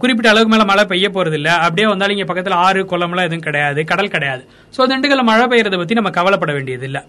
குறிப்பிட்ட 0.00 0.28
அளவுக்கு 0.32 0.52
மேல 0.54 0.64
மழை 0.70 0.84
பெய்ய 0.90 1.08
போறது 1.16 1.36
இல்ல 1.40 1.50
அப்படியே 1.64 1.86
வந்தாலும் 1.92 2.16
இங்க 2.16 2.26
பக்கத்துல 2.30 2.58
ஆறு 2.66 2.82
குளம்லாம் 2.92 3.28
எதுவும் 3.28 3.46
கிடையாது 3.48 3.80
கடல் 3.90 4.14
கிடையாது. 4.16 4.42
சோ 4.76 4.80
திண்டுக்கல்ல 4.90 5.24
மழை 5.30 5.46
பெய்யறத 5.52 5.78
பத்தி 5.82 5.98
நம்ம 6.00 6.12
கவலைப்பட 6.18 6.52
வேண்டியது 6.58 6.86
இல்ல 6.90 7.00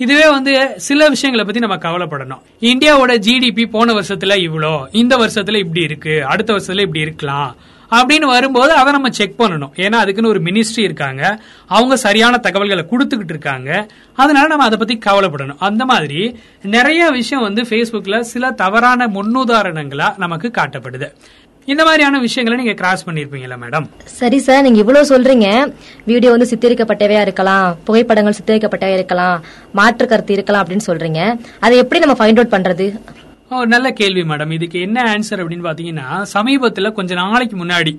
இதுவே 0.00 0.26
வந்து 0.36 0.52
சில 0.86 1.08
விஷயங்களை 1.14 1.44
பத்தி 1.46 1.60
நம்ம 1.64 1.76
கவலைப்படணும். 1.84 2.42
இந்தியாவோட 2.70 3.12
ஜிடிபி 3.26 3.64
போன 3.74 3.92
வருஷத்துல 3.98 4.36
இவ்வளோ 4.46 4.72
இந்த 5.00 5.14
வருஷத்துல 5.22 5.60
இப்படி 5.64 5.82
இருக்கு 5.88 6.14
அடுத்த 6.32 6.50
வருஷத்துல 6.54 6.84
இப்படி 6.86 7.04
இருக்கலாம். 7.06 7.50
அப்படின்னு 7.96 8.26
வரும்போது 8.34 8.72
அதை 8.72 8.92
நம்ம 8.92 9.10
செக் 9.10 9.40
பண்ணணும். 9.40 9.72
ஏன்னா 9.76 9.98
அதுக்குன்னு 10.04 10.30
ஒரு 10.30 10.42
மினிஸ்ட்ரி 10.42 10.84
இருக்காங்க. 10.88 11.22
அவங்க 11.66 11.96
சரியான 11.96 12.38
தகவல்களை 12.38 12.84
கொடுத்துக்கிட்டு 12.90 13.34
இருக்காங்க. 13.36 13.86
அதனால 14.14 14.46
நம்ம 14.46 14.64
அதை 14.64 14.78
பத்தி 14.78 14.98
கவலைப்படணும். 15.10 15.56
அந்த 15.58 15.84
மாதிரி 15.84 16.40
நிறைய 16.62 17.10
விஷயம் 17.10 17.44
வந்து 17.44 17.62
Facebookல 17.62 18.20
சில 18.20 18.50
தவறான 18.50 19.06
முன்னுதாரணங்களா 19.06 20.18
நமக்கு 20.18 20.50
காட்டப்படுது. 20.58 21.10
இந்த 21.64 21.84
மாதிரியான 21.84 22.18
விஷயங்களை 22.18 22.64
நீங்க 22.64 22.78
கிராஸ் 22.80 23.08
பண்ணிருப்பீங்களா 23.08 23.56
மேடம் 23.64 23.84
சரி 24.04 24.38
சார் 24.38 24.62
நீங்க 24.62 24.78
இவ்வளவு 24.78 25.18
சொல்றீங்க. 25.18 25.74
வீடியோ 26.04 26.30
வந்து 26.30 26.48
சித்தரிக்கப்பட்டவையா 26.52 27.20
இருக்கலாம். 27.20 27.76
புகைப்படங்கள் 27.84 28.34
சித்தரிக்கப்பட்டவையா 28.44 28.92
இருக்கலாம். 28.92 29.44
மாற்று 29.72 30.06
கருத்து 30.06 30.32
இருக்கலாம் 30.32 30.66
அப்படின்னு 30.66 30.86
சொல்றீங்க. 30.86 31.20
அதை 31.60 31.76
எப்படி 31.78 32.04
நம்ம 32.04 32.16
ஃபைண்ட் 32.16 32.38
அவுட் 32.40 32.54
பண்றது? 32.56 32.86
ஓ, 33.52 33.64
நல்ல 33.66 33.86
கேள்வி 33.92 34.22
மேடம் 34.30 34.52
இதுக்கு 34.56 34.78
என்ன 34.86 34.98
ஆன்சர் 35.12 35.40
அப்படின்னு 35.42 35.68
பாத்தீங்கன்னா 35.68 36.06
சமீபத்துல 36.34 36.90
கொஞ்ச 36.92 37.12
நாளைக்கு 37.20 37.56
முன்னாடி 37.56 37.92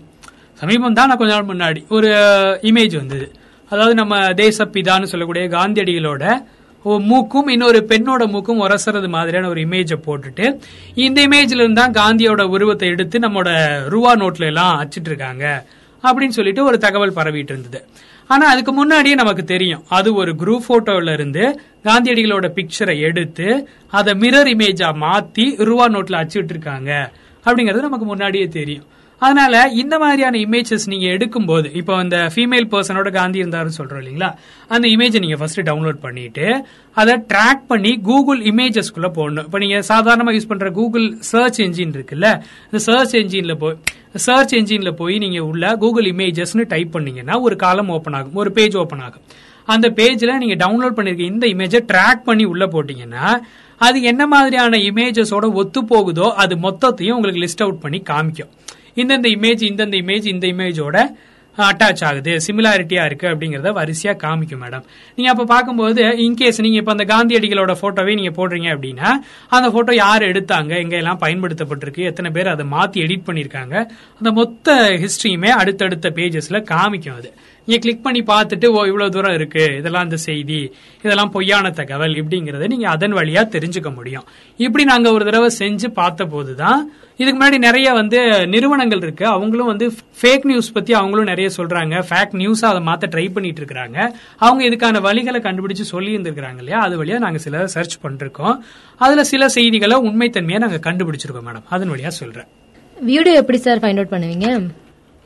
சமீபம் 0.62 0.98
தான் 0.98 1.10
நான் 1.10 1.20
கொஞ்ச 1.22 1.34
நாள் 1.34 1.50
முன்னாடி 1.50 1.80
ஒரு 1.96 2.10
uh, 2.20 2.52
இமேஜ் 2.70 2.96
வந்தது. 3.00 3.26
அதாவது 3.72 3.94
நம்ம 4.00 4.14
தேசப்பிதான்னு 4.40 5.10
சொல்லக்கூடிய 5.12 5.44
காந்தியடிகளோட 5.54 6.24
மூக்கும் 7.06 7.50
இன்னொரு 7.50 7.80
பெண்ணோட 7.92 8.24
மூக்கும் 8.32 8.62
உரசுறது 8.64 9.10
மாதிரியான 9.10 9.50
ஒரு 9.50 9.62
இமேஜை 9.66 9.98
போட்டுட்டு 10.08 10.46
இந்த 11.04 11.20
இமேஜ்ல 11.28 11.64
இருந்தா 11.64 11.86
காந்தியோட 12.00 12.42
உருவத்தை 12.56 12.88
எடுத்து 12.94 13.20
நம்மளோட 13.20 13.52
ரூபா 13.94 14.12
நோட்ல 14.22 14.50
எல்லாம் 14.52 14.74
அச்சிட்டு 14.82 15.10
இருக்காங்க. 15.12 15.46
அப்படின்னு 16.04 16.38
சொல்லிட்டு 16.40 16.64
ஒரு 16.66 16.78
தகவல் 16.78 17.18
பரவிட்டு 17.20 17.54
இருந்தது 17.54 17.82
ஆனா 18.30 18.46
அதுக்கு 18.50 18.72
முன்னாடியே 18.72 19.16
நமக்கு 19.16 19.44
தெரியும். 19.44 19.84
அது 19.90 20.10
ஒரு 20.14 20.32
குரூப் 20.32 20.68
போட்டோல 20.68 21.14
இருந்து 21.14 21.44
காந்தியடிகளோட 21.84 22.48
பிக்சரை 22.58 22.96
எடுத்து 23.00 23.48
அதை 23.92 24.14
மிரர் 24.14 24.50
இமேஜா 24.54 24.90
மாத்தி 25.06 25.46
ரூபா 25.64 25.88
நோட்ல 25.88 26.22
அச்சுட்டு 26.24 26.54
இருக்காங்க 26.56 26.92
அப்படிங்கறது 27.46 27.88
நமக்கு 27.88 28.06
முன்னாடியே 28.06 28.48
தெரியும். 28.60 28.86
அதனால 29.26 29.56
இந்த 29.82 29.96
மாதிரியான 30.04 30.40
இமேஜஸ் 30.46 30.86
நீங்க 30.92 31.08
எடுக்கும்போது 31.16 31.68
இப்போ 31.80 31.94
அந்த 32.04 32.18
ஃபீமேல் 32.34 32.68
பர்சனோட 32.74 33.10
காந்தி 33.18 33.42
இருந்தாருன்னு 33.44 33.78
சொல்றோம் 33.80 34.02
இல்லைங்களா? 34.02 34.30
அந்த 34.74 34.86
இமேஜை 34.96 35.20
நீங்க 35.26 35.38
ஃபர்ஸ்ட் 35.42 35.62
டவுன்லோட் 35.70 36.00
பண்ணிட்டு 36.06 36.46
அதை 36.98 37.14
ட்ராக் 37.32 37.64
பண்ணி 37.72 37.92
கூகுள் 38.10 38.42
இமேஜஸ்க்குள்ள 38.52 39.10
போடணும். 39.20 39.46
இப்போ 39.50 39.60
நீங்க 39.64 39.78
சாதாரணமாக 39.92 40.36
யூஸ் 40.38 40.50
பண்ற 40.52 40.70
கூகுள் 40.80 41.08
சர்ச் 41.32 41.60
என்ஜின் 41.66 41.96
இருக்குல்ல 41.98 42.30
இந்த 42.68 42.82
சர்ச் 42.88 43.16
என்ஜின்ல 43.22 43.56
போய் 43.64 43.78
சர்ச் 44.28 44.56
என்ஜின்ல 44.60 44.92
போய் 45.02 45.16
நீங்க 45.26 45.40
உள்ள 45.52 45.74
கூகுள் 45.84 46.10
இமேஜஸ்னு 46.14 46.66
டைப் 46.74 46.94
பண்ணீங்கன்னா 46.96 47.38
ஒரு 47.48 47.58
காலம் 47.66 47.92
ஓப்பன் 47.98 48.18
ஆகும் 48.20 48.40
ஒரு 48.44 48.52
பேஜ் 48.60 48.78
ஓப்பன் 48.84 49.04
ஆகும். 49.08 49.24
அந்த 49.74 49.88
பேஜ்ல 50.00 50.32
நீங்க 50.44 50.56
டவுன்லோட் 50.66 50.98
பண்ணிருக்க 50.98 51.26
இந்த 51.34 51.46
இமேஜை 51.54 51.82
ட்ராக் 51.92 52.24
பண்ணி 52.30 52.46
உள்ள 52.54 52.64
போட்டீங்கன்னா 52.74 53.28
அது 53.82 53.98
என்ன 54.12 54.24
மாதிரியான 54.34 54.80
இமேஜஸோட 54.90 55.46
ஒத்து 55.62 55.80
போகுதோ 55.92 56.28
அது 56.44 56.54
மொத்தத்தையும் 56.66 57.18
உங்களுக்கு 57.20 57.44
லிஸ்ட் 57.46 57.64
அவுட் 57.66 57.82
பண்ணி 57.86 58.02
காமிக்கும். 58.12 58.52
இந்தந்த 58.98 59.30
இமேஜ் 59.36 59.64
இந்தந்த 59.70 59.98
இமேஜ் 60.02 60.28
இந்த 60.32 60.48
இமேஜோட 60.54 60.98
அட்டாச் 61.58 62.02
ஆகுது 62.08 62.32
சிமிலாரிட்டியா 62.46 63.02
இருக்கு 63.06 63.26
அப்படிங்கறத 63.32 63.72
வரிசையா 63.76 64.14
காமிக்கும் 64.22 64.62
மேடம் 64.64 64.86
நீங்க 65.18 65.30
அப்ப 65.32 65.44
பார்க்கும்போது 65.52 66.04
இன்கேஸ் 66.24 66.60
நீங்க 66.66 66.78
இப்ப 66.82 66.94
அந்த 66.96 67.06
காந்தியடிகளோட 67.12 67.74
போட்டோவே 67.82 68.14
நீங்க 68.20 68.32
போடுறீங்க 68.38 68.70
அப்படின்னா 68.74 69.10
அந்த 69.52 69.68
போட்டோ 69.76 69.94
யார் 70.00 70.24
எடுத்தாங்க 70.30 70.74
எங்க 70.80 70.96
எல்லாம் 70.98 71.22
பயன்படுத்தப்பட்டிருக்கு 71.22 72.10
எத்தனை 72.12 72.32
பேர் 72.32 72.54
அதை 72.54 72.66
மாத்தி 72.72 73.04
எடிட் 73.06 73.28
பண்ணிருக்காங்க 73.28 73.76
அந்த 74.22 74.32
மொத்த 74.40 74.68
ஹிஸ்டரியுமே 75.04 75.52
அடுத்தடுத்த 75.60 76.10
பேஜஸ்ல 76.18 76.62
காமிக்கும் 76.72 77.20
அது. 77.20 77.32
நீங்க 77.66 77.82
கிளிக் 77.82 78.04
பண்ணி 78.04 78.22
பார்த்துட்டு 78.22 78.68
ஓ 78.68 78.84
இவ்வளவு 78.86 79.12
தூரம் 79.12 79.34
இருக்கு. 79.34 79.76
இதெல்லாம் 79.78 80.04
இந்த 80.04 80.16
செய்தி 80.16 80.74
இதெல்லாம் 81.04 81.32
பொய்யான 81.32 81.70
தகவல் 81.70 82.14
இப்படிங்கறத 82.14 82.68
நீங்க 82.68 82.90
அதன் 82.90 83.14
வழியா 83.14 83.44
தெரிஞ்சுக்க 83.56 83.96
முடியும். 83.96 84.26
இப்படி 84.58 84.84
நாங்க 84.84 85.12
ஒரு 85.12 85.26
தடவை 85.26 85.50
செஞ்சு 85.60 85.88
பார்த்த 85.88 86.26
போதுதான் 86.26 86.92
இதுக்கு 87.18 87.38
முன்னாடி 87.40 87.58
நிறைய 87.58 87.94
வந்து 87.94 88.48
நிறுவனங்கள் 88.48 89.02
இருக்கு. 89.02 89.26
அவங்களும் 89.26 89.66
வந்து 89.66 89.92
ஃபேக் 90.22 90.46
நியூஸ் 90.46 90.72
பத்தி 90.72 90.94
அவங்களும் 90.94 91.26
நிறைய 91.26 91.50
சொல்றாங்க. 91.58 92.04
ஃபேக் 92.10 92.34
நியூஸாக 92.42 92.72
அதை 92.72 92.82
மாத்த 92.88 93.12
ட்ரை 93.16 93.34
பண்ணிட்டு 93.34 93.62
இருக்கிறாங்க. 93.62 94.12
அவங்க 94.38 94.64
இதுக்கான 94.70 95.02
வழிகளை 95.08 95.42
கண்டுபிடிச்சு 95.48 95.86
சொல்லி 95.94 96.18
இருந்திருக்காங்க 96.18 96.58
இல்லையா? 96.58 96.80
அது 96.80 97.06
வழியா 97.06 97.18
நாங்க 97.18 97.38
சில 97.38 97.68
சர்ச் 97.68 97.98
பண்ணிருக்கோம். 98.04 98.58
அதுல 98.98 99.24
சில 99.24 99.48
செய்திகளை 99.48 99.98
உண்மைத்தன்மையை 99.98 100.58
நாங்க 100.58 100.92
கண்டுபிடிச்சிருக்கோம் 100.92 101.48
மேடம் 101.50 101.68
அதன் 101.70 101.92
வழியா 101.92 102.08
சொல்றேன். 102.08 102.46
வீடியோ 103.02 103.36
எப்படி 103.36 103.58
சார் 103.58 103.78
ஃபைண்ட் 103.78 104.02
அவுட் 104.02 104.14
பண்ணுவீங்க? 104.16 104.48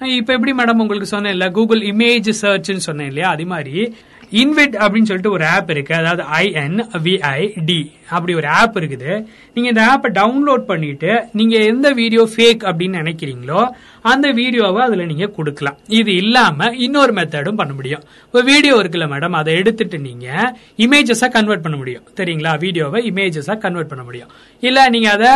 இப்ப 0.02 0.34
எப்படி 0.34 0.54
மேடம் 0.54 0.78
உங்களுக்கு 0.78 1.08
சொன்னேன் 1.08 1.32
இல்ல 1.32 1.52
கூகுள் 1.52 1.80
இமேஜ் 1.80 2.30
சர்ச்னு 2.42 2.76
சொன்னேன் 2.76 3.08
இல்லையா? 3.08 3.30
அதே 3.30 3.44
மாதிரி. 3.44 3.96
இன்விட் 4.32 4.76
அப்படின்னு 4.84 5.10
சொல்லிட்டு 5.10 5.32
ஒரு 5.32 5.46
ஆப் 5.48 5.70
இருக்கு. 5.70 5.94
அதாவது 5.96 6.24
ஐஎன் 6.42 6.80
விஐ 7.06 7.66
டி 7.66 7.92
அப்படி 8.10 8.34
ஒரு 8.36 8.48
ஆப் 8.48 8.78
இருக்குது. 8.78 9.12
நீங்க 9.54 9.68
இந்த 9.70 9.84
ஆப்பை 9.92 10.10
டவுன்லோட் 10.18 10.64
பண்ணிட்டு 10.72 11.12
நீங்க 11.40 11.56
எந்த 11.72 11.88
வீடியோ 11.92 12.24
ஃபேக் 12.34 12.62
அப்படின்னு 12.70 13.00
நினைக்கிறீங்களோ 13.04 13.62
அந்த 14.02 14.32
வீடியோவை 14.32 14.82
அதுல 14.86 15.06
நீங்க 15.06 15.28
கொடுக்கலாம். 15.38 15.78
இது 16.00 16.16
இல்லாம 16.16 16.70
இன்னொரு 16.86 17.14
மெத்தடும் 17.14 17.60
பண்ண 17.62 17.74
முடியும். 17.74 18.04
இப்போ 18.26 18.42
வீடியோ 18.42 18.76
இருக்குல்ல 18.76 19.08
மேடம் 19.14 19.38
அதை 19.40 19.56
எடுத்துட்டு 19.56 20.00
நீங்க 20.00 20.56
இமேஜஸா 20.78 21.30
கன்வெர்ட் 21.38 21.66
பண்ண 21.66 21.78
முடியும். 21.78 22.04
சரிங்களா 22.20 22.54
வீடியோவை 22.66 23.02
இமேஜஸா 23.12 23.58
கன்வெர்ட் 23.66 23.92
பண்ண 23.94 24.04
முடியும். 24.04 24.32
இல்ல 24.60 24.90
நீங்க 24.90 25.10
அதை 25.18 25.32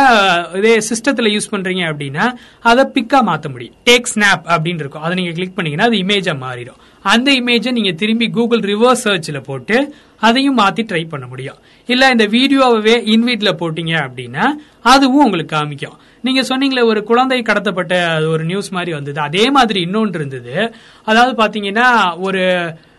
இதே 0.60 0.78
சிஸ்டத்துல 0.90 1.32
யூஸ் 1.36 1.52
பண்றீங்க 1.54 1.84
அப்படின்னா 1.92 2.26
அதை 2.60 2.84
பிக்கா 2.94 3.20
மாத்த 3.30 3.50
முடியும். 3.50 3.74
டேக் 3.90 4.10
ஸ்னாப் 4.14 4.46
அப்படின்னு 4.54 4.84
இருக்கும். 4.84 5.02
அதை 5.02 5.16
நீங்க 5.20 5.32
கிளிக் 5.32 5.56
பண்ணீங்கன்னா 5.56 5.84
அது 5.84 5.96
இமேஜா 5.96 6.36
மாறிடும். 6.46 6.80
அந்த 7.02 7.32
இமேஜை 7.32 7.70
நீங்க 7.70 7.92
திரும்பி 7.92 8.28
கூகுள் 8.30 8.60
ரிவர்ஸ் 8.60 9.04
சர்ச்ல 9.04 9.38
போட்டு 9.42 9.94
அதையும் 10.18 10.58
மாத்தி 10.58 10.82
ட்ரை 10.90 11.08
பண்ண 11.08 11.26
முடியும். 11.26 11.58
இல்ல 11.86 12.08
இந்த 12.08 12.26
வீடியோவே 12.26 12.94
இன்வீட்ல 13.14 13.50
போட்டீங்க 13.62 13.94
அப்படின்னா 14.06 14.44
அதுவும் 14.82 15.24
உங்களுக்கு 15.24 15.56
காமிக்கும். 15.56 15.96
நீங்க 16.20 16.40
சொன்னீங்களே 16.40 16.84
ஒரு 16.84 17.02
குழந்தை 17.02 17.42
கடத்தப்பட்ட 17.42 17.94
அது 18.16 18.28
ஒரு 18.28 18.44
நியூஸ் 18.44 18.70
மாதிரி 18.70 18.92
வந்தது. 18.92 19.20
அதே 19.20 19.50
மாதிரி 19.50 19.80
இன்னொன்று 19.80 20.18
இருந்தது. 20.18 20.74
அதாவது 21.04 21.34
பாத்தீங்கன்னா 21.42 22.18
ஒரு 22.18 22.42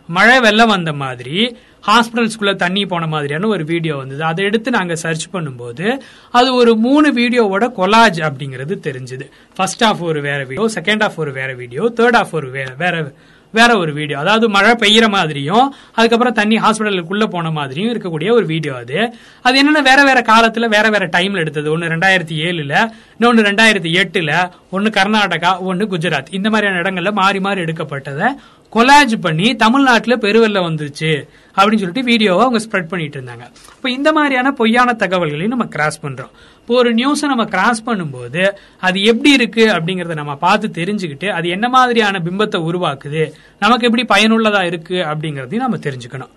மழை 0.08 0.40
வெள்ளம் 0.40 0.68
வந்த 0.68 0.94
மாதிரி 0.94 1.58
ஹாஸ்பிட்டல்ஸ்குள்ள 1.88 2.56
தண்ணி 2.56 2.86
போன 2.86 3.08
மாதிரியான 3.08 3.48
ஒரு 3.48 3.64
வீடியோ 3.66 3.96
வந்தது. 3.96 4.24
அதை 4.24 4.46
எடுத்து 4.46 4.72
நாங்க 4.72 4.96
சர்ச் 4.96 5.26
பண்ணும்போது 5.34 6.02
அது 6.32 6.56
ஒரு 6.56 6.76
மூணு 6.76 7.14
வீடியோவோட 7.14 7.66
கொலாஜ் 7.80 8.20
அப்படிங்கிறது 8.28 8.76
தெரிஞ்சது. 8.88 9.28
ஃபர்ஸ்ட் 9.56 9.84
ஆஃப் 9.84 10.02
ஒரு 10.02 10.22
வேற 10.22 10.44
வீடியோ 10.44 10.68
செகண்ட் 10.76 11.04
ஆஃப் 11.04 11.20
ஒரு 11.20 11.32
வேற 11.32 11.54
வீடியோ 11.54 11.94
தேர்ட் 11.96 12.16
ஆஃப் 12.16 12.36
ஒரு 12.36 12.50
வேற 12.52 13.14
வேற 13.54 13.72
ஒரு 13.78 13.92
வீடியோ 13.94 14.18
அதாவது 14.20 14.46
மழை 14.50 14.72
பெய்யற 14.84 15.08
மாதிரியும் 15.10 15.66
அதுக்கப்புறம் 15.94 16.38
தண்ணி 16.40 16.56
ஹாஸ்பிட்டலுக்குள்ள 16.56 17.26
போன 17.26 17.52
மாதிரியும் 17.52 17.92
இருக்கக்கூடிய 17.94 18.32
ஒரு 18.32 18.46
வீடியோ 18.46 18.76
அது. 18.76 19.00
அது 19.42 19.56
என்னன்னா 19.62 19.84
வேற 19.90 20.04
வேற 20.04 20.20
காலத்துல 20.22 20.68
வேற 20.76 20.90
வேற 20.90 21.08
டைம்ல 21.18 21.44
எடுத்தது. 21.44 21.72
ஒன்னு 21.72 21.92
ரெண்டாயிரத்தி 21.96 22.38
ஏழுல 22.48 22.74
இன்னொன்னு 23.20 23.46
ரெண்டாயிரத்தி 23.50 23.92
எட்டுல 24.02 24.32
ஒன்னு 24.70 24.90
கர்நாடகா 24.90 25.52
ஒன்னு 25.70 25.86
குஜராத். 25.86 26.34
இந்த 26.40 26.50
மாதிரியான 26.50 26.82
இடங்கள்ல 26.82 27.12
மாறி 27.12 27.40
மாறி 27.40 27.62
எடுக்கப்பட்டதை 27.62 28.30
கொலாஜ் 28.76 29.16
பண்ணி 29.26 29.48
தமிழ்நாட்டுல 29.64 30.14
பெருவெல்ல 30.26 30.60
வந்துருச்சு 30.68 31.12
அப்படின்னு 31.58 31.82
சொல்லிட்டு 31.82 32.10
வீடியோவை 32.10 32.42
அவங்க 32.46 32.60
ஸ்ப்ரெட் 32.66 32.90
பண்ணிட்டு 32.92 33.18
இருந்தாங்க. 33.20 33.46
இப்போ 33.76 33.90
இந்த 33.98 34.10
மாதிரியான 34.18 34.52
பொய்யான 34.60 34.96
தகவல்களையும் 35.04 35.54
நம்ம 35.56 35.68
கிராஸ் 35.76 36.00
பண்றோம். 36.06 36.32
இப்போ 36.62 36.74
ஒரு 36.82 36.92
நியூஸை 37.00 37.28
நம்ம 37.32 37.46
கிராஸ் 37.56 37.82
பண்ணும்போது 37.88 38.44
அது 38.88 38.98
எப்படி 39.12 39.32
இருக்கு 39.40 39.64
அப்படிங்கறத 39.76 40.16
நம்ம 40.22 40.36
பார்த்து 40.46 40.68
தெரிஞ்சுக்கிட்டு 40.80 41.30
அது 41.38 41.48
என்ன 41.56 41.70
மாதிரியான 41.76 42.22
பிம்பத்தை 42.28 42.62
உருவாக்குது 42.70 43.24
நமக்கு 43.64 43.88
எப்படி 43.90 44.06
பயனுள்ளதா 44.14 44.64
இருக்கு 44.72 44.98
அப்படிங்கறதையும் 45.12 45.66
நம்ம 45.68 45.80
தெரிஞ்சுக்கணும். 45.88 46.34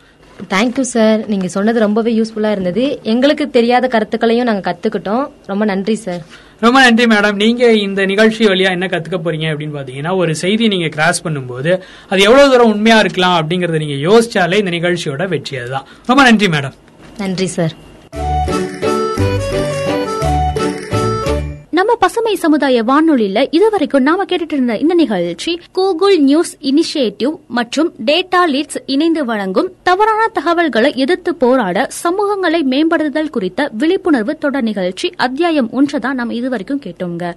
தேங்க்யூ 0.52 0.80
சார் 0.80 1.20
நீங்க 1.26 1.46
சொன்னது 1.46 1.80
ரொம்பவே 1.80 2.10
யூஸ்ஃபுல்லா 2.18 2.50
இருந்தது. 2.50 2.82
எங்களுக்கு 3.02 3.50
தெரியாத 3.50 3.88
கருத்துக்களையும் 3.88 4.44
நாங்க 4.44 4.64
கத்துக்கிட்டோம். 4.70 5.24
ரொம்ப 5.46 5.64
நன்றி 5.64 5.94
சார் 5.94 6.22
ரொம்ப 6.60 6.78
நன்றி 6.80 7.06
மேடம் 7.06 7.36
நீங்க 7.36 7.72
இந்த 7.72 8.06
நிகழ்ச்சி 8.06 8.44
வழியா 8.46 8.70
என்ன 8.70 8.86
கத்துக்க 8.86 9.18
போறீங்க 9.18 9.46
அப்படின்னு 9.52 9.76
பாத்தீங்கன்னா 9.78 10.16
ஒரு 10.16 10.34
செய்தி 10.34 10.68
நீங்க 10.68 10.88
கிராஸ் 10.88 11.24
பண்ணும்போது 11.24 11.72
அது 12.08 12.20
எவ்வளவு 12.22 12.50
தூரம் 12.52 12.72
உண்மையா 12.74 12.98
இருக்கலாம் 12.98 13.36
அப்படிங்கறத 13.40 13.78
நீங்க 13.78 13.98
யோசிச்சாலே 14.08 14.58
இந்த 14.58 14.70
நிகழ்ச்சியோட 14.70 15.28
வெற்றி 15.28 15.58
அதுதான் 15.58 15.88
ரொம்ப 16.06 16.22
நன்றி 16.22 16.48
மேடம் 16.48 16.76
நன்றி 17.18 17.46
சார் 17.46 17.74
நம்ம 21.86 21.98
பசுமை 21.98 22.34
சமுதாய 22.34 22.82
வானொலியில 22.82 23.46
இதுவரைக்கும் 23.50 24.02
நாம 24.02 24.24
கேட்டுட்டு 24.24 24.52
இருந்த 24.52 24.76
இந்த 24.76 24.94
நிகழ்ச்சி 24.94 25.60
கூகுள் 25.72 26.18
நியூஸ் 26.18 26.52
இனிஷியேட்டிவ் 26.60 27.34
மற்றும் 27.48 27.92
டேட்டா 28.06 28.40
லீட்ஸ் 28.46 28.78
இணைந்து 28.86 29.24
வழங்கும் 29.24 29.68
தவறான 29.82 30.28
தகவல்களை 30.28 30.92
எதிர்த்து 30.96 31.34
போராட 31.34 31.88
சமூகங்களை 32.02 32.60
மேம்படுத்துதல் 32.62 33.30
குறித்த 33.30 33.70
விழிப்புணர்வு 33.72 34.38
தொடர் 34.38 34.62
நிகழ்ச்சி 34.62 35.12
அத்தியாயம் 35.16 35.70
ஒன்றுதான் 35.70 36.14
நம்ம 36.14 36.34
இதுவரைக்கும் 36.34 36.82
கேட்டோங்க. 36.86 37.32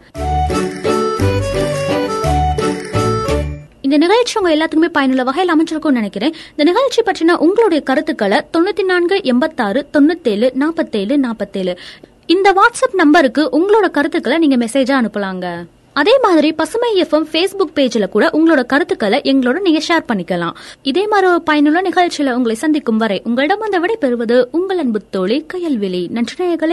இந்த 3.82 3.97
நிகழ்ச்சி 3.97 4.39
உங்க 4.39 4.56
எல்லாத்துக்குமே 4.56 4.89
பயனுள்ள 4.91 5.23
வகையில் 5.23 5.54
அமைச்சிருக்கும்னு 5.56 6.00
நினைக்கிறேன். 6.02 6.34
இந்த 6.56 6.63
நிகழ்ச்சி 6.63 7.02
பற்றின 7.02 7.38
உங்களுடைய 7.38 7.84
கருத்துக்களை 7.84 8.41
தொண்ணூத்தி 8.58 8.84
நான்கு 8.84 9.19
எண்பத்தாறு 9.23 9.88
தொண்ணூத்தேழு 9.93 10.50
நாற்பத்தேழு 10.54 11.17
நாற்பத்தேழு 11.17 11.78
இந்த 12.32 12.54
வாட்ஸ்அப் 12.54 12.94
நம்பருக்கு 12.94 13.50
உங்களோட 13.52 13.92
கருத்துக்களை 13.92 14.38
நீங்க 14.38 14.58
மெசேஜா 14.58 14.96
அனுப்பலாங்க. 15.02 15.65
அதே 15.94 16.20
மாதிரி 16.20 16.54
பசுமை 16.54 17.02
எஃப்எம் 17.02 17.26
ஃபேஸ்புக் 17.32 17.74
பேஜ்ல 17.76 18.10
கூட 18.10 18.30
உங்களோட 18.34 18.65
கருத்துக்களை 18.65 19.22
எங்களோட 19.24 19.60
நீங்க 19.60 19.82
ஷேர் 19.88 20.06
பண்ணிக்கலாம். 20.13 20.54
இதே 20.84 21.08
மாதிரி 21.08 21.32
ஒரு 21.32 21.42
பயனுள்ள 21.42 21.82
நிகழ்ச்சியில 21.82 22.32
உங்களை 22.32 22.56
சந்திக்கும் 22.56 22.98
வரை 22.98 23.22
உங்களிடம் 23.24 23.60
அந்த 23.60 23.80
விடை 23.80 23.96
பெறுவது 23.96 24.50
உங்கள் 24.52 24.78
அன்பு 24.78 25.02
தோழி 25.10 25.46
கையல்வெளி 25.54 26.10
நன்றி 26.10 26.46
நேயர்களே. 26.46 26.68